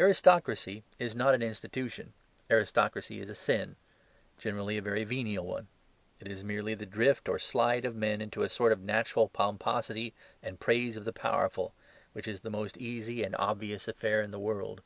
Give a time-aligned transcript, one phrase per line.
[0.00, 2.12] Aristocracy is not an institution:
[2.50, 3.76] aristocracy is a sin;
[4.36, 5.68] generally a very venial one.
[6.18, 10.12] It is merely the drift or slide of men into a sort of natural pomposity
[10.42, 11.72] and praise of the powerful,
[12.14, 14.82] which is the most easy and obvious affair in the world.